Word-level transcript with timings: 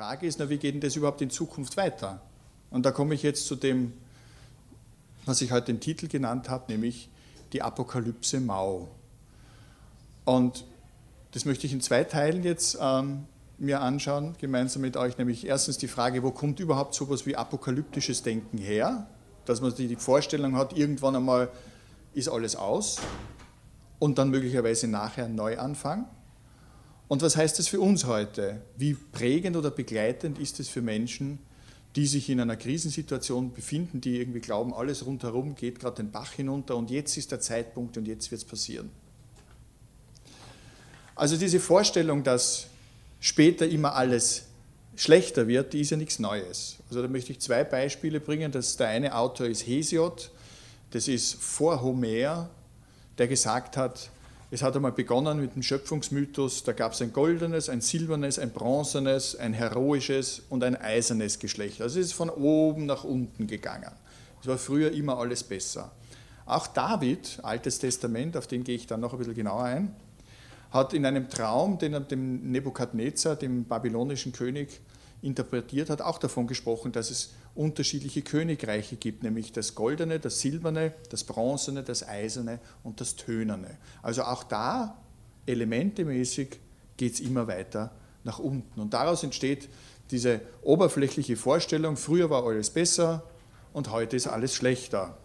Frage 0.00 0.26
ist, 0.26 0.38
na, 0.38 0.48
wie 0.48 0.56
geht 0.56 0.72
denn 0.72 0.80
das 0.80 0.96
überhaupt 0.96 1.20
in 1.20 1.28
Zukunft 1.28 1.76
weiter? 1.76 2.22
Und 2.70 2.86
da 2.86 2.90
komme 2.90 3.14
ich 3.14 3.22
jetzt 3.22 3.46
zu 3.46 3.54
dem, 3.54 3.92
was 5.26 5.42
ich 5.42 5.52
heute 5.52 5.66
den 5.66 5.78
Titel 5.78 6.08
genannt 6.08 6.48
habe, 6.48 6.72
nämlich 6.72 7.10
die 7.52 7.60
Apokalypse 7.60 8.40
Mao. 8.40 8.88
Und 10.24 10.64
das 11.32 11.44
möchte 11.44 11.66
ich 11.66 11.74
in 11.74 11.82
zwei 11.82 12.04
Teilen 12.04 12.42
jetzt 12.44 12.78
ähm, 12.80 13.26
mir 13.58 13.82
anschauen, 13.82 14.36
gemeinsam 14.38 14.80
mit 14.80 14.96
euch, 14.96 15.18
nämlich 15.18 15.46
erstens 15.46 15.76
die 15.76 15.86
Frage, 15.86 16.22
wo 16.22 16.30
kommt 16.30 16.60
überhaupt 16.60 16.94
sowas 16.94 17.26
wie 17.26 17.36
apokalyptisches 17.36 18.22
Denken 18.22 18.56
her? 18.56 19.06
Dass 19.44 19.60
man 19.60 19.74
die 19.74 19.96
Vorstellung 19.96 20.56
hat, 20.56 20.74
irgendwann 20.74 21.14
einmal 21.14 21.50
ist 22.14 22.30
alles 22.30 22.56
aus 22.56 22.96
und 23.98 24.16
dann 24.16 24.30
möglicherweise 24.30 24.88
nachher 24.88 25.26
ein 25.26 25.34
Neuanfang. 25.34 26.06
Und 27.10 27.22
was 27.22 27.36
heißt 27.36 27.58
das 27.58 27.66
für 27.66 27.80
uns 27.80 28.04
heute? 28.04 28.62
Wie 28.76 28.94
prägend 28.94 29.56
oder 29.56 29.72
begleitend 29.72 30.38
ist 30.38 30.60
es 30.60 30.68
für 30.68 30.80
Menschen, 30.80 31.40
die 31.96 32.06
sich 32.06 32.30
in 32.30 32.38
einer 32.38 32.54
Krisensituation 32.54 33.52
befinden, 33.52 34.00
die 34.00 34.20
irgendwie 34.20 34.38
glauben, 34.38 34.72
alles 34.72 35.04
rundherum 35.04 35.56
geht 35.56 35.80
gerade 35.80 35.96
den 35.96 36.12
Bach 36.12 36.30
hinunter 36.30 36.76
und 36.76 36.88
jetzt 36.88 37.16
ist 37.16 37.32
der 37.32 37.40
Zeitpunkt 37.40 37.96
und 37.96 38.06
jetzt 38.06 38.30
wird 38.30 38.42
es 38.42 38.44
passieren. 38.44 38.90
Also 41.16 41.36
diese 41.36 41.58
Vorstellung, 41.58 42.22
dass 42.22 42.68
später 43.18 43.66
immer 43.66 43.96
alles 43.96 44.44
schlechter 44.94 45.48
wird, 45.48 45.72
die 45.72 45.80
ist 45.80 45.90
ja 45.90 45.96
nichts 45.96 46.20
Neues. 46.20 46.76
Also 46.90 47.02
da 47.02 47.08
möchte 47.08 47.32
ich 47.32 47.40
zwei 47.40 47.64
Beispiele 47.64 48.20
bringen. 48.20 48.52
Das, 48.52 48.76
der 48.76 48.86
eine 48.86 49.16
Autor 49.16 49.48
ist 49.48 49.66
Hesiod, 49.66 50.30
das 50.92 51.08
ist 51.08 51.34
vor 51.34 51.82
Homer, 51.82 52.50
der 53.18 53.26
gesagt 53.26 53.76
hat, 53.76 54.10
es 54.52 54.62
hat 54.62 54.74
einmal 54.74 54.92
begonnen 54.92 55.40
mit 55.40 55.54
dem 55.54 55.62
Schöpfungsmythos, 55.62 56.64
da 56.64 56.72
gab 56.72 56.92
es 56.92 57.02
ein 57.02 57.12
goldenes, 57.12 57.68
ein 57.68 57.80
silbernes, 57.80 58.38
ein 58.38 58.50
bronzenes, 58.50 59.36
ein 59.36 59.52
heroisches 59.52 60.42
und 60.48 60.64
ein 60.64 60.74
eisernes 60.74 61.38
Geschlecht. 61.38 61.80
Also 61.80 62.00
es 62.00 62.06
ist 62.06 62.12
von 62.14 62.30
oben 62.30 62.86
nach 62.86 63.04
unten 63.04 63.46
gegangen. 63.46 63.92
Es 64.40 64.48
war 64.48 64.58
früher 64.58 64.90
immer 64.90 65.18
alles 65.18 65.44
besser. 65.44 65.92
Auch 66.46 66.66
David, 66.66 67.38
Altes 67.42 67.78
Testament, 67.78 68.36
auf 68.36 68.48
den 68.48 68.64
gehe 68.64 68.74
ich 68.74 68.88
dann 68.88 68.98
noch 69.00 69.12
ein 69.12 69.18
bisschen 69.18 69.34
genauer 69.34 69.62
ein, 69.62 69.94
hat 70.72 70.94
in 70.94 71.06
einem 71.06 71.28
Traum, 71.28 71.78
den 71.78 71.94
er 71.94 72.00
dem 72.00 72.50
Nebukadnezar, 72.50 73.36
dem 73.36 73.64
babylonischen 73.64 74.32
König, 74.32 74.80
interpretiert 75.22 75.90
hat, 75.90 76.00
auch 76.00 76.18
davon 76.18 76.46
gesprochen, 76.46 76.92
dass 76.92 77.10
es 77.10 77.34
unterschiedliche 77.54 78.22
Königreiche 78.22 78.96
gibt, 78.96 79.22
nämlich 79.22 79.52
das 79.52 79.74
Goldene, 79.74 80.18
das 80.18 80.40
Silberne, 80.40 80.94
das 81.10 81.24
Bronzene, 81.24 81.82
das 81.82 82.06
Eiserne 82.06 82.58
und 82.82 83.00
das 83.00 83.16
Tönerne. 83.16 83.76
Also 84.02 84.22
auch 84.22 84.44
da, 84.44 84.96
elementemäßig, 85.46 86.58
geht 86.96 87.14
es 87.14 87.20
immer 87.20 87.48
weiter 87.48 87.90
nach 88.24 88.38
unten. 88.38 88.80
Und 88.80 88.94
daraus 88.94 89.22
entsteht 89.22 89.68
diese 90.10 90.40
oberflächliche 90.62 91.36
Vorstellung, 91.36 91.96
früher 91.96 92.30
war 92.30 92.44
alles 92.44 92.70
besser 92.70 93.22
und 93.72 93.90
heute 93.90 94.16
ist 94.16 94.26
alles 94.26 94.54
schlechter. 94.54 95.16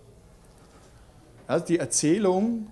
Also 1.48 1.66
die 1.66 1.80
Erzählung, 1.80 2.72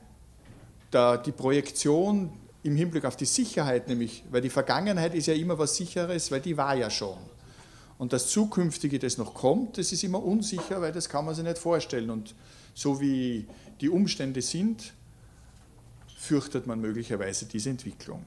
die 0.94 1.32
Projektion 1.32 2.32
im 2.64 2.76
Hinblick 2.78 3.06
auf 3.06 3.18
die 3.18 3.26
Sicherheit, 3.26 3.90
nämlich, 3.90 4.24
weil 4.32 4.42
die 4.42 4.50
Vergangenheit 4.50 5.14
ist 5.14 5.28
ja 5.28 5.34
immer 5.34 5.60
was 5.60 5.76
Sicheres, 5.76 6.32
weil 6.32 6.40
die 6.42 6.56
war 6.56 6.76
ja 6.76 6.90
schon. 6.90 7.18
Und 7.98 8.14
das 8.14 8.28
Zukünftige, 8.28 9.00
das 9.00 9.18
noch 9.18 9.34
kommt, 9.34 9.78
das 9.78 9.92
ist 9.92 10.04
immer 10.04 10.24
unsicher, 10.24 10.82
weil 10.82 10.92
das 10.92 11.10
kann 11.10 11.26
man 11.26 11.36
sich 11.36 11.44
nicht 11.44 11.58
vorstellen. 11.58 12.10
Und 12.10 12.34
so 12.74 13.00
wie 13.00 13.48
die 13.82 13.90
Umstände 13.90 14.42
sind, 14.42 14.94
fürchtet 16.18 16.68
man 16.68 16.80
möglicherweise 16.80 17.46
diese 17.46 17.70
Entwicklung. 17.70 18.24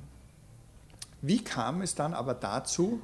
Wie 1.23 1.43
kam 1.43 1.81
es 1.81 1.95
dann 1.95 2.12
aber 2.12 2.34
dazu, 2.34 3.00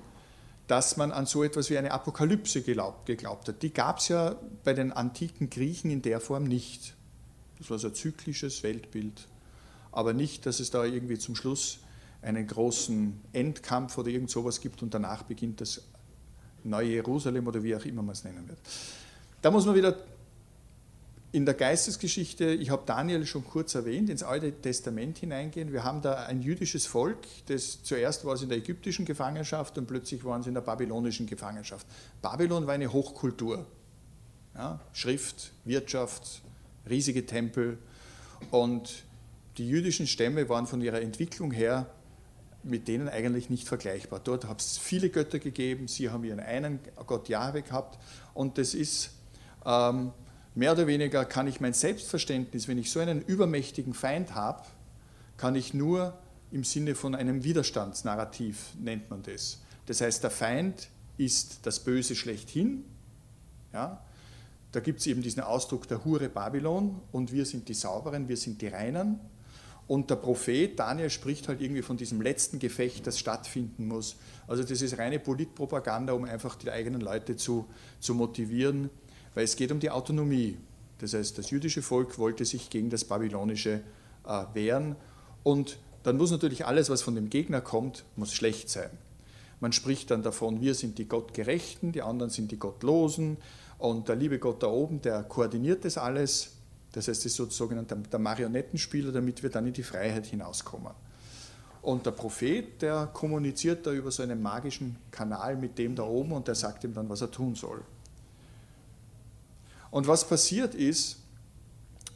dass 0.67 0.97
man 0.97 1.13
an 1.13 1.27
so 1.27 1.43
etwas 1.43 1.71
wie 1.71 1.79
eine 1.79 1.91
Apokalypse 1.91 2.63
geglaubt, 2.63 3.07
geglaubt 3.07 3.49
hat? 3.49 3.63
Die 3.63 3.73
gab 3.73 3.99
es 3.99 4.09
ja 4.09 4.37
bei 4.65 4.75
den 4.75 4.93
antiken 4.93 5.49
Griechen 5.49 5.91
in 5.91 6.03
der 6.03 6.21
Form 6.21 6.45
nicht. 6.45 6.95
Das 7.59 7.71
war 7.71 7.79
so 7.79 7.89
ein 7.89 7.95
zyklisches 7.95 8.63
Weltbild 8.63 9.27
aber 9.93 10.13
nicht, 10.13 10.47
dass 10.47 10.61
es 10.61 10.71
da 10.71 10.85
irgendwie 10.85 11.19
zum 11.19 11.37
Schluss 11.37 11.79
einen 12.23 12.47
großen 12.47 13.21
Endkampf 13.33 13.99
oder 13.99 14.09
irgend 14.09 14.31
sowas 14.31 14.61
gibt 14.61 14.83
und 14.83 14.95
danach 14.95 15.23
beginnt 15.23 15.61
das 15.61 15.83
neue 16.65 16.89
Jerusalem 16.89 17.47
oder 17.47 17.63
wie 17.63 17.75
auch 17.75 17.85
immer 17.85 18.03
man 18.03 18.13
es 18.13 18.25
nennen 18.25 18.49
wird. 18.49 18.59
Da 19.43 19.51
muss 19.51 19.67
man 19.67 19.75
wieder 19.75 19.97
in 21.33 21.47
der 21.47 21.55
Geistesgeschichte, 21.55 22.53
ich 22.53 22.71
habe 22.71 22.83
Daniel 22.85 23.25
schon 23.25 23.45
kurz 23.45 23.75
erwähnt, 23.75 24.11
ins 24.11 24.23
Alte 24.23 24.53
Testament 24.53 25.17
hineingehen. 25.19 25.73
Wir 25.73 25.83
haben 25.83 26.03
da 26.03 26.27
ein 26.27 26.43
jüdisches 26.43 26.85
Volk, 26.87 27.19
das 27.47 27.83
zuerst 27.83 28.27
war 28.27 28.35
es 28.35 28.43
in 28.43 28.51
der 28.51 28.59
ägyptischen 28.59 29.07
Gefangenschaft 29.07 29.79
und 29.79 29.87
plötzlich 29.87 30.25
waren 30.25 30.43
sie 30.43 30.51
in 30.51 30.55
der 30.55 30.61
babylonischen 30.61 31.27
Gefangenschaft. 31.27 31.87
Babylon 32.21 32.67
war 32.67 32.75
eine 32.75 32.93
Hochkultur. 32.93 33.67
Ja, 34.55 34.81
Schrift, 34.93 35.53
Wirtschaft, 35.65 36.43
riesige 36.89 37.25
Tempel 37.25 37.79
und 38.51 39.05
die 39.59 39.69
jüdischen 39.69 40.07
Stämme 40.07 40.49
waren 40.49 40.67
von 40.67 40.81
ihrer 40.81 41.01
Entwicklung 41.01 41.51
her 41.51 41.87
mit 42.65 42.89
denen 42.89 43.09
eigentlich 43.09 43.51
nicht 43.51 43.67
vergleichbar. 43.67 44.21
Dort 44.21 44.47
hat 44.47 44.61
es 44.61 44.79
viele 44.79 45.11
Götter 45.11 45.39
gegeben, 45.39 45.89
sie 45.89 46.11
haben 46.11 46.25
ihren 46.25 46.41
einen 46.41 46.79
Gott 47.07 47.29
Jahwe 47.29 47.63
gehabt 47.63 47.99
und 48.35 48.59
das 48.59 48.75
ist 48.75 49.11
ähm, 49.67 50.13
mehr 50.55 50.73
oder 50.73 50.87
weniger, 50.87 51.25
kann 51.25 51.47
ich 51.47 51.61
mein 51.61 51.73
Selbstverständnis, 51.73 52.69
wenn 52.69 52.79
ich 52.79 52.91
so 52.91 53.01
einen 53.01 53.23
übermächtigen 53.23 53.95
Feind 53.95 54.35
habe, 54.35 54.63
kann 55.37 55.55
ich 55.57 55.75
nur 55.75 56.17
im 56.51 56.65
Sinne 56.65 56.95
von 56.95 57.15
einem 57.15 57.45
Widerstandsnarrativ, 57.45 58.75
nennt 58.79 59.11
man 59.11 59.23
das. 59.23 59.61
Das 59.87 60.01
heißt, 60.01 60.23
der 60.23 60.31
Feind 60.31 60.89
ist 61.17 61.67
das 61.67 61.81
Böse 61.81 62.15
schlechthin. 62.15 62.85
Ja? 63.73 64.05
Da 64.71 64.81
gibt 64.81 65.01
es 65.01 65.07
eben 65.07 65.23
diesen 65.23 65.43
Ausdruck 65.43 65.89
der 65.89 66.05
Hure 66.05 66.29
Babylon 66.29 67.01
und 67.11 67.33
wir 67.33 67.45
sind 67.47 67.69
die 67.69 67.75
Sauberen, 67.75 68.29
wir 68.29 68.37
sind 68.37 68.61
die 68.63 68.69
Reinen. 68.69 69.19
Und 69.89 70.11
der 70.11 70.17
Prophet 70.17 70.79
Daniel 70.79 71.11
spricht 71.11 71.49
halt 71.49 71.61
irgendwie 71.61 71.83
von 71.83 71.97
diesem 71.97 72.21
letzten 72.23 72.59
Gefecht, 72.59 73.07
das 73.07 73.19
stattfinden 73.19 73.89
muss. 73.89 74.17
Also 74.47 74.63
das 74.63 74.81
ist 74.81 74.99
reine 74.99 75.19
Politpropaganda, 75.19 76.13
um 76.13 76.25
einfach 76.25 76.55
die 76.57 76.71
eigenen 76.71 77.01
Leute 77.01 77.37
zu, 77.37 77.67
zu 78.01 78.15
motivieren, 78.15 78.91
weil 79.35 79.45
es 79.45 79.57
geht 79.57 79.73
um 79.73 79.81
die 79.81 79.91
Autonomie. 79.91 80.57
Das 80.99 81.15
heißt, 81.15 81.37
das 81.37 81.51
jüdische 81.51 81.83
Volk 81.83 82.19
wollte 82.19 82.45
sich 82.45 82.71
gegen 82.71 82.89
das 82.89 83.05
babylonische 83.05 83.81
äh, 84.27 84.45
wehren 84.55 84.97
und 85.43 85.79
dann 86.05 86.17
muss 86.17 86.31
natürlich 86.31 86.67
alles, 86.67 86.91
was 86.91 87.03
von 87.03 87.15
dem 87.15 87.31
Gegner 87.31 87.61
kommt, 87.61 88.05
muss 88.17 88.33
schlecht 88.33 88.71
sein. 88.71 88.91
Man 89.61 89.73
spricht 89.73 90.11
dann 90.11 90.23
davon, 90.23 90.61
wir 90.61 90.75
sind 90.75 90.99
die 90.99 91.07
Gottgerechten, 91.07 91.93
die 91.93 92.03
anderen 92.03 92.31
sind 92.31 92.51
die 92.51 92.59
Gottlosen 92.59 93.37
und 93.79 94.09
der 94.09 94.17
liebe 94.17 94.39
Gott 94.39 94.63
da 94.63 94.69
oben, 94.69 95.03
der 95.03 95.23
koordiniert 95.23 95.85
das 95.85 95.99
alles 95.99 96.57
das 96.93 97.09
heißt, 97.09 97.21
das 97.21 97.27
ist 97.27 97.37
sozusagen 97.37 97.87
der 97.87 98.19
Marionettenspieler, 98.19 99.13
damit 99.13 99.43
wir 99.43 99.51
dann 99.51 99.67
in 99.67 99.73
die 99.73 99.83
Freiheit 99.83 100.27
hinauskommen. 100.27 100.93
Und 101.81 102.07
der 102.07 102.13
Prophet, 102.13 102.81
der 102.81 103.07
kommuniziert 103.13 103.87
da 103.87 103.93
über 103.93 104.11
so 104.11 104.23
einen 104.23 104.41
magischen 104.41 104.97
Kanal 105.11 105.57
mit 105.57 105.77
dem 105.79 105.97
da 105.97 106.05
oben 106.05 106.33
und 106.33 106.47
der 106.47 106.55
sagt 106.55 106.85
ihm 106.85 106.95
dann, 106.95 107.09
was 107.09 107.23
er 107.23 107.31
tun 107.31 107.57
soll. 107.57 107.83
Und 109.91 110.07
was 110.07 110.27
passiert 110.27 110.75
ist, 110.75 111.19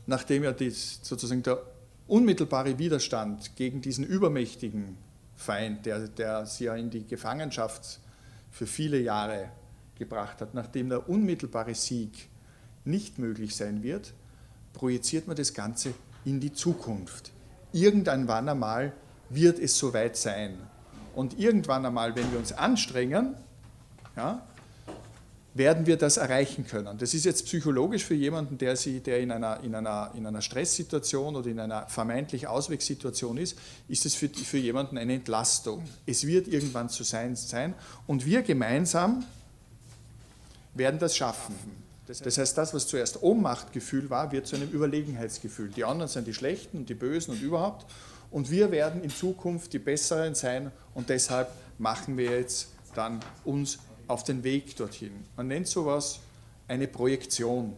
nachdem 0.06 0.44
ja 0.44 0.52
das, 0.52 1.00
sozusagen 1.02 1.42
der 1.42 1.60
unmittelbare 2.06 2.78
Widerstand 2.78 3.56
gegen 3.56 3.80
diesen 3.80 4.04
übermächtigen 4.04 4.96
Feind, 5.34 5.84
der, 5.84 6.06
der 6.08 6.46
sie 6.46 6.64
ja 6.64 6.76
in 6.76 6.90
die 6.90 7.04
Gefangenschaft 7.04 7.98
für 8.50 8.66
viele 8.66 9.00
Jahre 9.00 9.50
gebracht 9.98 10.40
hat, 10.40 10.54
nachdem 10.54 10.90
der 10.90 11.08
unmittelbare 11.08 11.74
Sieg 11.74 12.28
nicht 12.84 13.18
möglich 13.18 13.56
sein 13.56 13.82
wird, 13.82 14.14
projiziert 14.76 15.26
man 15.26 15.36
das 15.36 15.54
Ganze 15.54 15.94
in 16.24 16.38
die 16.38 16.52
Zukunft. 16.52 17.32
Irgendwann 17.72 18.48
einmal 18.48 18.92
wird 19.30 19.58
es 19.58 19.76
soweit 19.76 20.16
sein. 20.16 20.58
Und 21.14 21.38
irgendwann 21.38 21.84
einmal, 21.86 22.14
wenn 22.14 22.30
wir 22.30 22.38
uns 22.38 22.52
anstrengen, 22.52 23.34
ja, 24.16 24.46
werden 25.54 25.86
wir 25.86 25.96
das 25.96 26.18
erreichen 26.18 26.66
können. 26.66 26.98
Das 26.98 27.14
ist 27.14 27.24
jetzt 27.24 27.46
psychologisch 27.46 28.04
für 28.04 28.14
jemanden, 28.14 28.58
der, 28.58 28.76
sie, 28.76 29.00
der 29.00 29.20
in, 29.20 29.32
einer, 29.32 29.60
in, 29.62 29.74
einer, 29.74 30.10
in 30.14 30.26
einer 30.26 30.42
Stresssituation 30.42 31.34
oder 31.34 31.48
in 31.48 31.58
einer 31.58 31.86
vermeintlich 31.88 32.46
Auswegssituation 32.46 33.38
ist, 33.38 33.58
ist 33.88 34.04
es 34.04 34.14
für, 34.14 34.28
für 34.28 34.58
jemanden 34.58 34.98
eine 34.98 35.14
Entlastung. 35.14 35.84
Es 36.04 36.26
wird 36.26 36.48
irgendwann 36.48 36.90
zu 36.90 37.02
sein, 37.02 37.34
sein 37.34 37.74
und 38.06 38.26
wir 38.26 38.42
gemeinsam 38.42 39.24
werden 40.74 41.00
das 41.00 41.16
schaffen. 41.16 41.85
Das 42.06 42.38
heißt, 42.38 42.56
das, 42.56 42.72
was 42.72 42.86
zuerst 42.86 43.22
Ohnmachtgefühl 43.22 44.10
war, 44.10 44.30
wird 44.30 44.46
zu 44.46 44.56
einem 44.56 44.70
Überlegenheitsgefühl. 44.70 45.70
Die 45.70 45.84
anderen 45.84 46.08
sind 46.08 46.26
die 46.26 46.34
Schlechten 46.34 46.78
und 46.78 46.88
die 46.88 46.94
Bösen 46.94 47.32
und 47.34 47.42
überhaupt. 47.42 47.86
Und 48.30 48.50
wir 48.50 48.70
werden 48.70 49.02
in 49.02 49.10
Zukunft 49.10 49.72
die 49.72 49.78
Besseren 49.78 50.34
sein 50.34 50.70
und 50.94 51.08
deshalb 51.08 51.50
machen 51.78 52.16
wir 52.16 52.38
jetzt 52.38 52.68
dann 52.94 53.20
uns 53.44 53.78
auf 54.06 54.24
den 54.24 54.44
Weg 54.44 54.76
dorthin. 54.76 55.12
Man 55.36 55.48
nennt 55.48 55.66
sowas 55.66 56.20
eine 56.68 56.86
Projektion. 56.86 57.74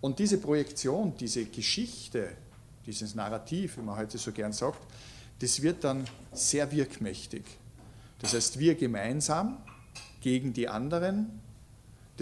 Und 0.00 0.18
diese 0.18 0.38
Projektion, 0.38 1.14
diese 1.18 1.44
Geschichte, 1.44 2.30
dieses 2.86 3.14
Narrativ, 3.14 3.78
wie 3.78 3.82
man 3.82 3.96
heute 3.96 4.18
so 4.18 4.32
gern 4.32 4.52
sagt, 4.52 4.80
das 5.40 5.62
wird 5.62 5.84
dann 5.84 6.04
sehr 6.32 6.70
wirkmächtig. 6.70 7.44
Das 8.20 8.34
heißt, 8.34 8.58
wir 8.58 8.74
gemeinsam 8.74 9.58
gegen 10.20 10.52
die 10.52 10.68
anderen. 10.68 11.40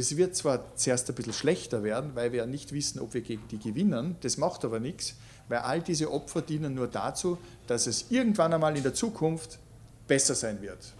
Das 0.00 0.16
wird 0.16 0.34
zwar 0.34 0.74
zuerst 0.76 1.10
ein 1.10 1.14
bisschen 1.14 1.34
schlechter 1.34 1.82
werden, 1.82 2.12
weil 2.14 2.32
wir 2.32 2.38
ja 2.38 2.46
nicht 2.46 2.72
wissen, 2.72 3.00
ob 3.00 3.12
wir 3.12 3.20
gegen 3.20 3.46
die 3.48 3.58
gewinnen. 3.58 4.16
Das 4.22 4.38
macht 4.38 4.64
aber 4.64 4.80
nichts, 4.80 5.16
weil 5.46 5.58
all 5.58 5.82
diese 5.82 6.10
Opfer 6.10 6.40
dienen 6.40 6.72
nur 6.72 6.88
dazu, 6.88 7.36
dass 7.66 7.86
es 7.86 8.06
irgendwann 8.10 8.54
einmal 8.54 8.74
in 8.78 8.82
der 8.82 8.94
Zukunft 8.94 9.58
besser 10.08 10.34
sein 10.34 10.62
wird. 10.62 10.94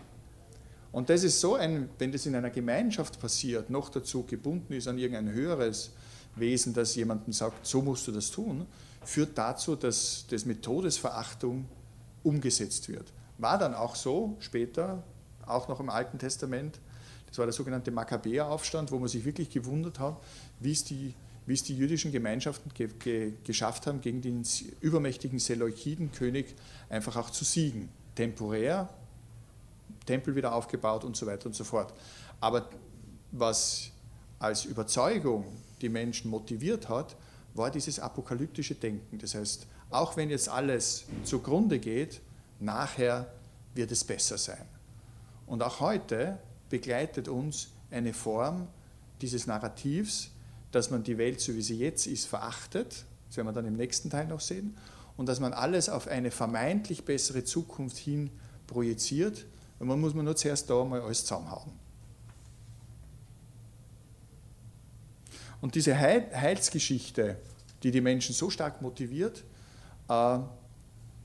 Und 0.92 1.08
das 1.08 1.24
ist 1.24 1.40
so 1.40 1.54
ein, 1.54 1.88
wenn 1.98 2.12
das 2.12 2.26
in 2.26 2.34
einer 2.34 2.50
Gemeinschaft 2.50 3.18
passiert, 3.18 3.70
noch 3.70 3.88
dazu 3.88 4.24
gebunden 4.24 4.74
ist 4.74 4.86
an 4.86 4.98
irgendein 4.98 5.32
höheres 5.32 5.92
Wesen, 6.36 6.74
das 6.74 6.94
jemandem 6.94 7.32
sagt, 7.32 7.66
so 7.66 7.80
musst 7.80 8.06
du 8.06 8.12
das 8.12 8.30
tun, 8.30 8.66
führt 9.02 9.38
dazu, 9.38 9.76
dass 9.76 10.26
das 10.28 10.44
mit 10.44 10.62
Todesverachtung 10.62 11.64
umgesetzt 12.22 12.90
wird. 12.90 13.14
War 13.38 13.56
dann 13.56 13.72
auch 13.72 13.96
so 13.96 14.36
später, 14.40 15.02
auch 15.46 15.68
noch 15.68 15.80
im 15.80 15.88
Alten 15.88 16.18
Testament, 16.18 16.78
das 17.30 17.38
war 17.38 17.46
der 17.46 17.52
sogenannte 17.52 17.90
Makkabäeraufstand, 17.90 18.90
wo 18.90 18.98
man 18.98 19.08
sich 19.08 19.24
wirklich 19.24 19.50
gewundert 19.50 19.98
hat, 19.98 20.20
wie 20.58 20.72
es 20.72 20.84
die, 20.84 21.14
wie 21.46 21.54
es 21.54 21.62
die 21.62 21.76
jüdischen 21.76 22.12
Gemeinschaften 22.12 22.70
ge, 22.74 22.88
ge, 22.98 23.32
geschafft 23.44 23.86
haben, 23.86 24.00
gegen 24.00 24.20
den 24.20 24.42
übermächtigen 24.80 25.38
Seleukidenkönig 25.38 26.54
einfach 26.88 27.16
auch 27.16 27.30
zu 27.30 27.44
siegen. 27.44 27.88
Temporär, 28.16 28.88
Tempel 30.06 30.34
wieder 30.34 30.52
aufgebaut 30.54 31.04
und 31.04 31.16
so 31.16 31.26
weiter 31.26 31.46
und 31.46 31.54
so 31.54 31.64
fort. 31.64 31.94
Aber 32.40 32.68
was 33.30 33.90
als 34.38 34.64
Überzeugung 34.64 35.44
die 35.80 35.88
Menschen 35.88 36.30
motiviert 36.30 36.88
hat, 36.88 37.16
war 37.54 37.70
dieses 37.70 38.00
apokalyptische 38.00 38.74
Denken. 38.74 39.18
Das 39.18 39.34
heißt, 39.34 39.66
auch 39.90 40.16
wenn 40.16 40.30
jetzt 40.30 40.48
alles 40.48 41.04
zugrunde 41.24 41.78
geht, 41.78 42.20
nachher 42.58 43.32
wird 43.74 43.90
es 43.92 44.04
besser 44.04 44.38
sein. 44.38 44.66
Und 45.46 45.62
auch 45.62 45.80
heute 45.80 46.38
begleitet 46.70 47.28
uns 47.28 47.68
eine 47.90 48.14
Form 48.14 48.68
dieses 49.20 49.46
Narrativs, 49.46 50.30
dass 50.72 50.90
man 50.90 51.02
die 51.02 51.18
Welt, 51.18 51.40
so 51.40 51.54
wie 51.54 51.62
sie 51.62 51.76
jetzt 51.76 52.06
ist, 52.06 52.26
verachtet, 52.26 53.04
das 53.28 53.36
werden 53.36 53.48
wir 53.48 53.52
dann 53.52 53.66
im 53.66 53.76
nächsten 53.76 54.08
Teil 54.08 54.26
noch 54.26 54.40
sehen, 54.40 54.76
und 55.16 55.26
dass 55.26 55.38
man 55.38 55.52
alles 55.52 55.90
auf 55.90 56.08
eine 56.08 56.30
vermeintlich 56.30 57.04
bessere 57.04 57.44
Zukunft 57.44 57.98
hin 57.98 58.30
projiziert. 58.66 59.44
Und 59.78 59.88
man 59.88 60.00
muss 60.00 60.14
man 60.14 60.24
nur 60.24 60.36
zuerst 60.36 60.70
da 60.70 60.82
mal 60.84 61.02
alles 61.02 61.24
zusammenhauen. 61.24 61.72
Und 65.60 65.74
diese 65.74 65.98
Heilsgeschichte, 65.98 67.36
die 67.82 67.90
die 67.90 68.00
Menschen 68.00 68.34
so 68.34 68.48
stark 68.48 68.80
motiviert, 68.80 69.44
äh, 70.08 70.38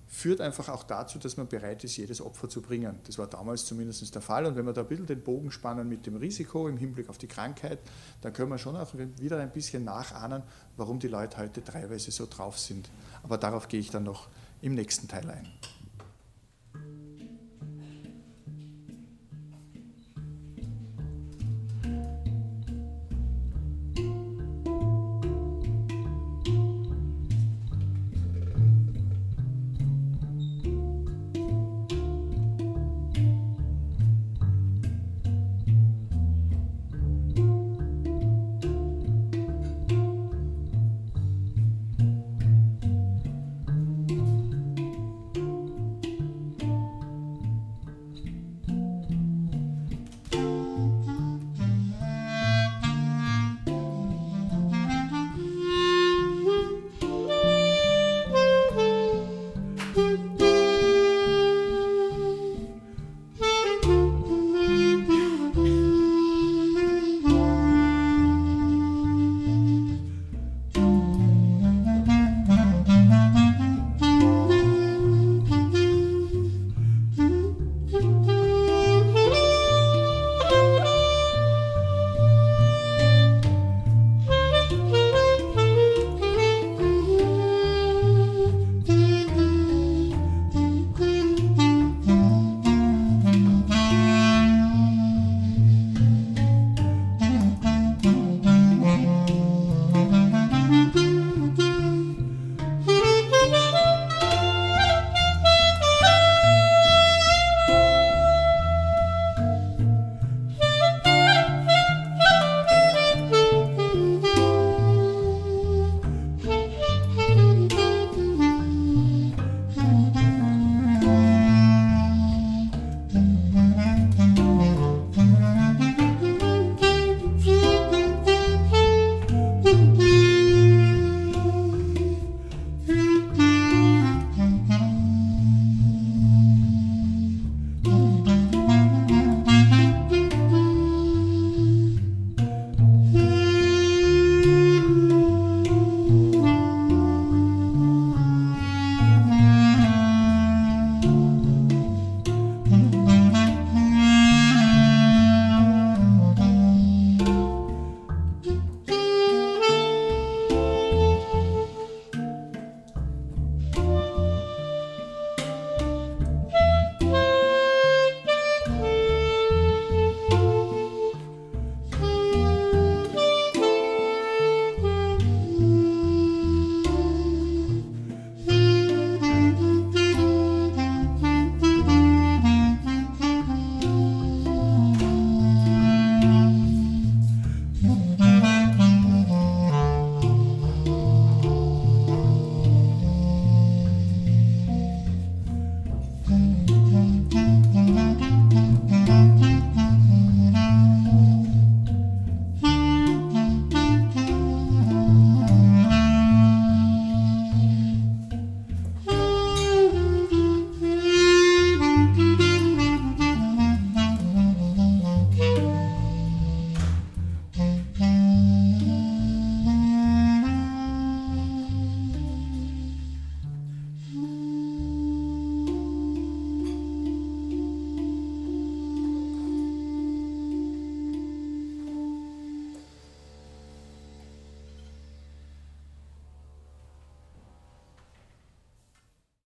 führt 0.08 0.42
einfach 0.42 0.70
auch 0.70 0.84
dazu, 0.84 1.20
dass 1.20 1.38
man 1.38 1.48
bereit 1.48 1.84
ist, 1.84 1.98
jedes 1.98 2.22
Opfer 2.22 2.48
zu 2.48 2.62
bringen. 2.62 3.00
Das 3.06 3.18
war 3.18 3.28
damals 3.28 3.66
zumindest 3.66 4.14
der 4.14 4.22
Fall. 4.22 4.46
Und 4.46 4.56
wenn 4.56 4.66
wir 4.66 4.74
da 4.74 4.82
ein 4.82 4.88
bisschen 4.88 5.06
den 5.08 5.22
Bogen 5.22 5.52
spannen 5.52 5.90
mit 5.90 6.06
dem 6.06 6.16
Risiko 6.16 6.68
im 6.68 6.78
Hinblick 6.78 7.10
auf 7.10 7.18
die 7.18 7.28
Krankheit, 7.28 7.80
dann 8.22 8.34
können 8.34 8.50
wir 8.50 8.58
schon 8.58 8.76
auch 8.76 8.94
wieder 8.94 9.40
ein 9.40 9.52
bisschen 9.52 9.84
nachahnen, 9.84 10.44
warum 10.78 11.00
die 11.00 11.08
Leute 11.08 11.38
heute 11.38 11.64
teilweise 11.64 12.12
so 12.12 12.28
drauf 12.30 12.60
sind. 12.60 12.90
Aber 13.24 13.38
darauf 13.38 13.68
gehe 13.68 13.80
ich 13.80 13.90
dann 13.90 14.04
noch 14.04 14.28
im 14.62 14.76
nächsten 14.76 15.08
Teil 15.08 15.30
ein. 15.30 15.48